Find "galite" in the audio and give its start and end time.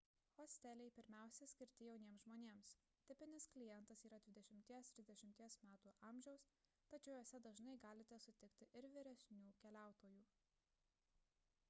7.85-8.19